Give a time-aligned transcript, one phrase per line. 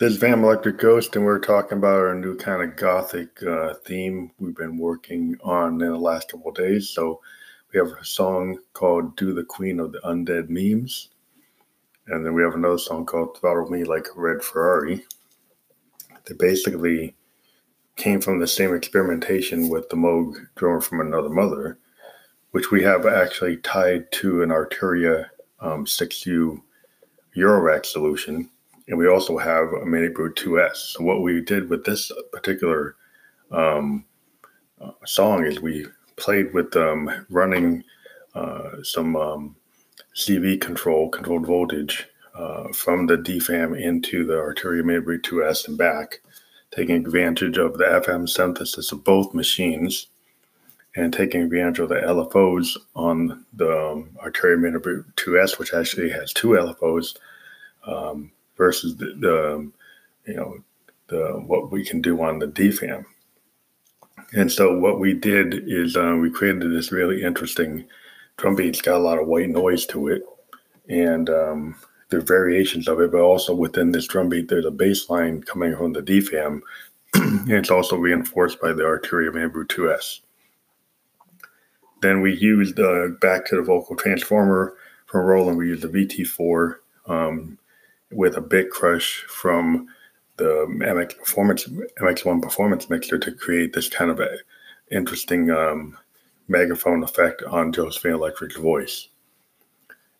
[0.00, 3.74] This is Van Electric Ghost, and we're talking about our new kind of gothic uh,
[3.84, 6.88] theme we've been working on in the last couple days.
[6.88, 7.20] So
[7.72, 11.08] we have a song called "Do the Queen of the Undead Memes,"
[12.06, 15.04] and then we have another song called "Throttle Me Like a Red Ferrari."
[16.26, 17.16] They basically
[17.96, 21.76] came from the same experimentation with the Moog drummer from another mother,
[22.52, 25.26] which we have actually tied to an Arturia
[25.58, 26.62] um, 6U
[27.36, 28.48] Eurorack solution
[28.88, 30.76] and we also have a Mini Brute 2S.
[30.76, 32.96] So what we did with this particular
[33.50, 34.04] um,
[34.80, 37.84] uh, song is we played with um, running
[38.34, 39.56] uh, some um,
[40.16, 45.76] CV control, controlled voltage, uh, from the DFAM into the Arturia Mini Brute 2S and
[45.76, 46.20] back,
[46.70, 50.06] taking advantage of the FM synthesis of both machines
[50.94, 56.10] and taking advantage of the LFOs on the um, Arturia Mini Brute 2S, which actually
[56.10, 57.16] has two LFOs.
[57.84, 59.72] Um, versus the, the um,
[60.26, 60.62] you know
[61.06, 63.04] the what we can do on the DFAM.
[64.34, 67.86] And so what we did is uh, we created this really interesting
[68.36, 68.68] drum beat.
[68.68, 70.22] It's got a lot of white noise to it,
[70.88, 71.76] and um,
[72.10, 73.12] there are variations of it.
[73.12, 76.60] But also within this drum beat, there's a bass line coming from the DFAM,
[77.14, 80.20] and it's also reinforced by the Arturia Mini 2S.
[82.00, 84.74] Then we used uh, back to the vocal transformer
[85.06, 85.58] from Roland.
[85.58, 87.58] We used the VT4 um,
[88.10, 89.88] with a bit crush from
[90.36, 91.64] the MX performance
[92.00, 94.20] MX1 performance mixer to create this kind of
[94.90, 95.98] interesting um,
[96.46, 99.08] megaphone effect on Josephine Electric's voice,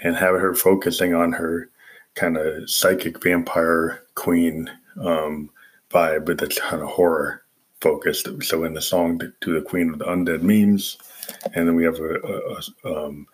[0.00, 1.68] and have her focusing on her
[2.14, 5.50] kind of psychic vampire queen um,
[5.90, 7.42] vibe, but that's kind of horror
[7.80, 8.28] focused.
[8.42, 10.96] So in the song to the Queen of the Undead Memes,
[11.54, 13.26] and then we have a, a, a um,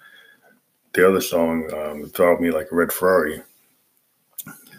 [0.93, 3.43] the other song, um, "Drive Me Like a Red Ferrari,"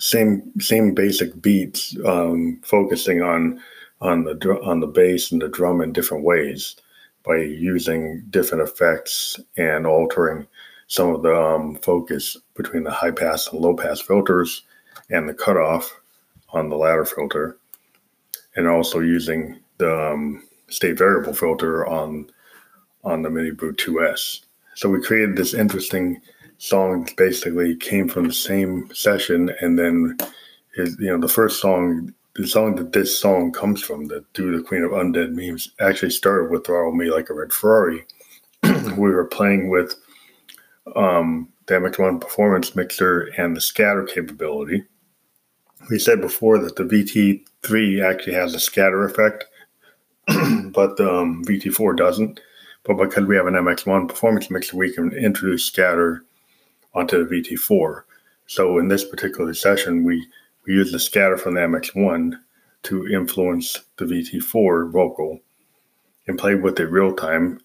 [0.01, 3.61] same same basic beats, um, focusing on
[4.01, 6.75] on the on the bass and the drum in different ways
[7.23, 10.47] by using different effects and altering
[10.87, 14.63] some of the um, focus between the high pass and low pass filters
[15.11, 16.01] and the cutoff
[16.49, 17.57] on the ladder filter,
[18.55, 22.27] and also using the um, state variable filter on
[23.03, 24.41] on the Mini Brute 2S.
[24.73, 26.21] So we created this interesting
[26.61, 30.15] songs basically came from the same session, and then
[30.75, 34.55] his, you know, the first song, the song that this song comes from, the "Do
[34.55, 38.05] the Queen of Undead" memes, actually started with "Throttle Me Like a Red Ferrari."
[38.63, 39.95] we were playing with
[40.95, 44.83] um, the MX1 performance mixer and the scatter capability.
[45.89, 49.45] We said before that the VT3 actually has a scatter effect,
[50.27, 52.39] but the um, VT4 doesn't.
[52.83, 56.23] But because we have an MX1 performance mixer, we can introduce scatter
[56.93, 58.03] onto the VT4.
[58.47, 60.27] So in this particular session, we,
[60.65, 62.33] we use the scatter from the MX1
[62.83, 65.39] to influence the VT4 vocal
[66.27, 67.59] and play with it real time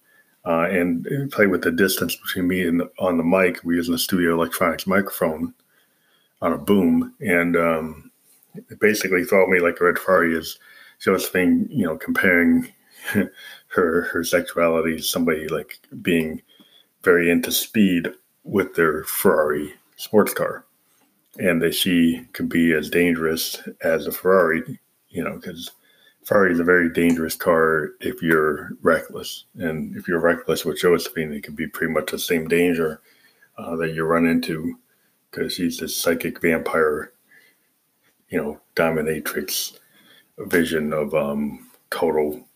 [0.45, 3.65] uh, and play with the distance between me and the, on the mic.
[3.65, 5.53] We use the Studio Electronics microphone
[6.41, 8.11] on a boom, and um,
[8.79, 10.59] basically thought me like a Red Ferrari is
[11.01, 12.73] Josephine, you know, comparing
[13.69, 16.43] her her sexuality to somebody like being
[17.03, 18.09] very into speed
[18.47, 20.65] with their Ferrari sports car,
[21.39, 25.73] and that she could be as dangerous as a Ferrari, you know, because
[26.25, 31.33] Ferrari is a very dangerous car if you're reckless, and if you're reckless with Josephine,
[31.33, 33.01] it could be pretty much the same danger
[33.59, 34.79] uh, that you run into
[35.31, 37.13] because she's this psychic vampire,
[38.29, 39.79] you know, dominatrix
[40.39, 42.47] vision of um, total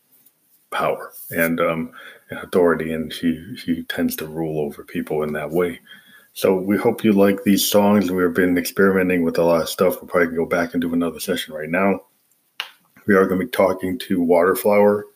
[0.70, 1.12] power.
[1.30, 1.92] And um,
[2.30, 5.80] authority, and she she tends to rule over people in that way.
[6.32, 8.10] So we hope you like these songs.
[8.10, 9.96] We've been experimenting with a lot of stuff.
[9.96, 12.00] We'll probably go back and do another session right now.
[13.06, 15.06] We are going to be talking to Waterflower,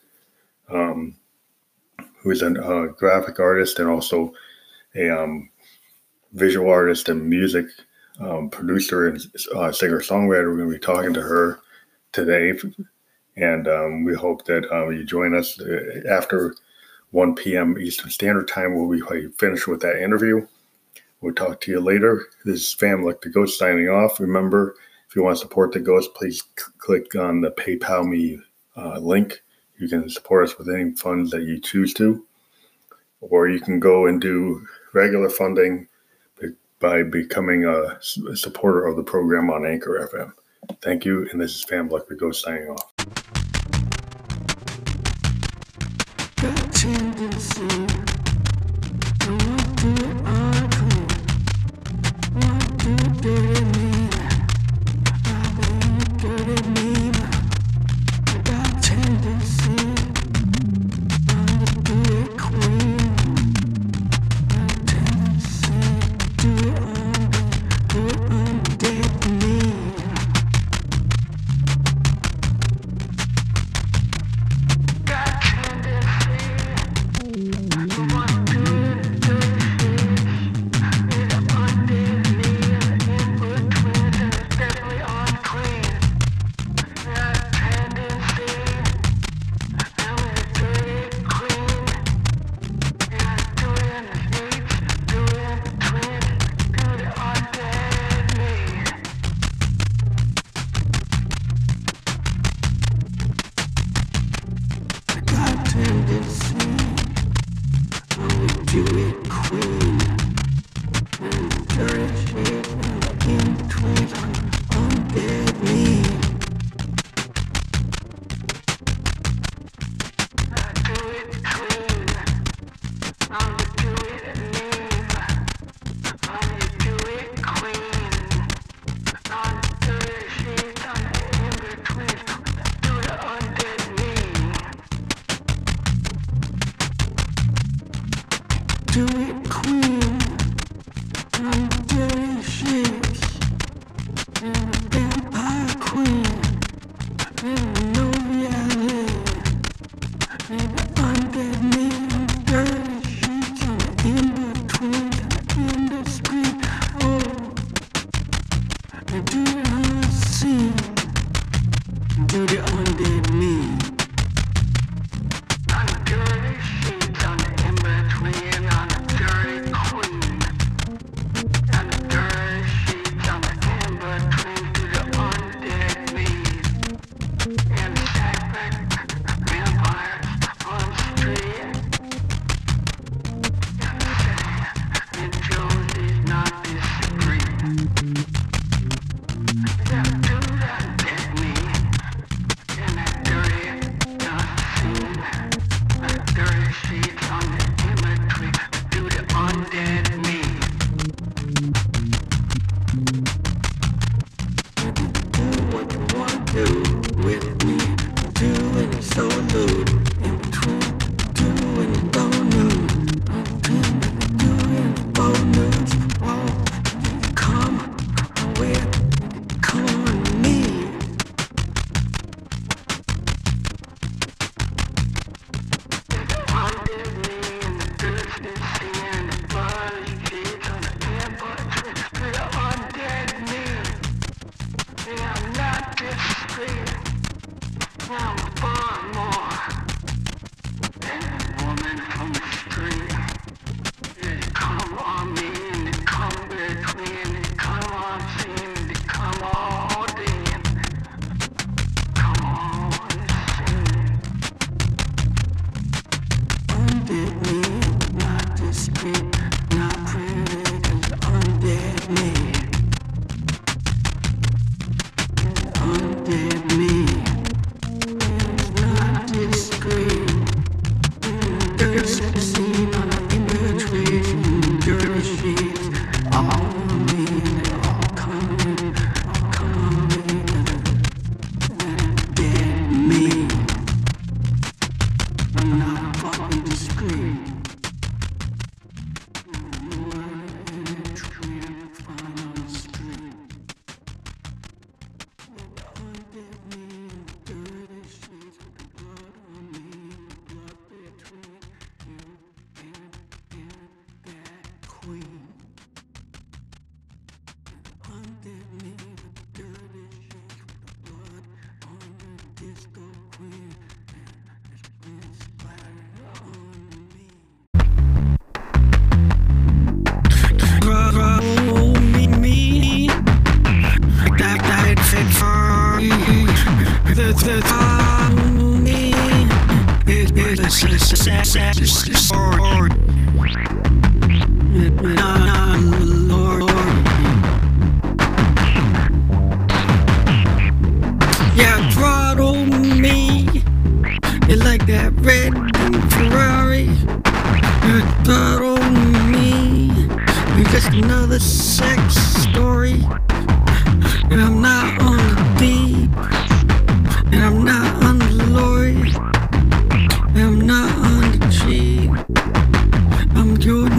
[0.69, 1.15] um,
[2.17, 4.33] who is a uh, graphic artist and also
[4.95, 5.49] a um,
[6.33, 7.67] visual artist and music
[8.19, 9.25] um, producer and
[9.55, 10.49] uh, singer songwriter.
[10.49, 11.61] We're going to be talking to her
[12.11, 12.53] today
[13.37, 16.55] and um, we hope that uh, you join us uh, after
[17.15, 17.77] 1 p.m.
[17.79, 18.75] Eastern Standard Time.
[18.75, 20.45] We'll be finished with that interview.
[21.21, 22.25] We'll talk to you later.
[22.43, 24.19] This is Fam Like the Ghost signing off.
[24.19, 24.75] Remember,
[25.07, 28.37] if you want to support the Ghost, please c- click on the PayPal Me
[28.75, 29.41] uh, link.
[29.77, 32.25] You can support us with any funds that you choose to,
[33.21, 35.87] or you can go and do regular funding
[36.79, 40.33] by becoming a supporter of the program on Anchor FM.
[40.81, 42.94] Thank you, and this is Fam Like the Ghost signing off.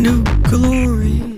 [0.07, 1.36] Down and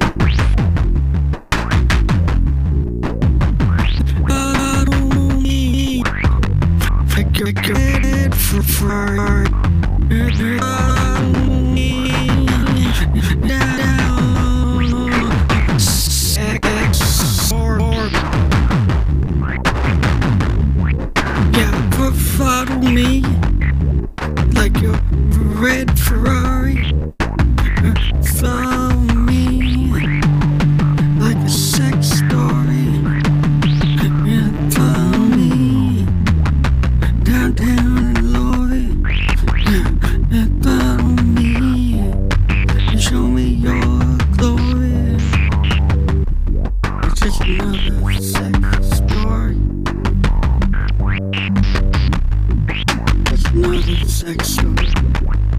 [54.06, 55.57] sexual.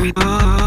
[0.00, 0.57] we are.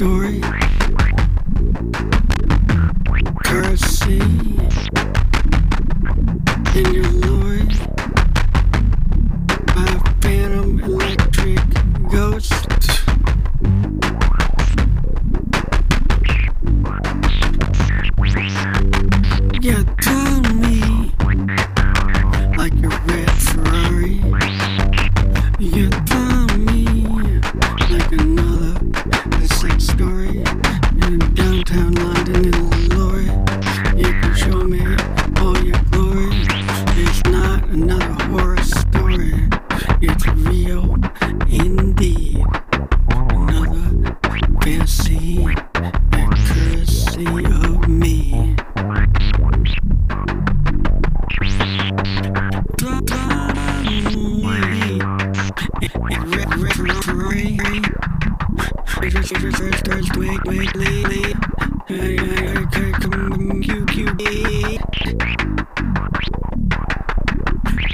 [0.00, 0.59] story.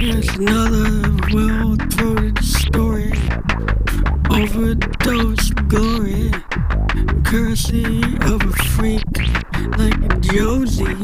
[0.07, 3.11] Here's another well told story.
[4.31, 6.31] Overdose glory.
[7.25, 9.03] Courtesy of a freak
[9.77, 10.97] like Josie.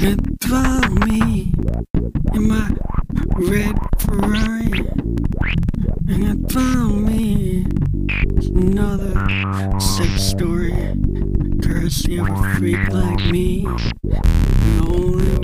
[0.00, 1.54] It dropped me
[2.34, 2.70] in my
[3.36, 4.86] red Ferrari.
[6.06, 7.64] And I found me
[8.54, 9.14] another
[9.80, 10.74] sex story.
[11.62, 13.62] Courtesy of a freak like me.
[14.02, 15.43] The only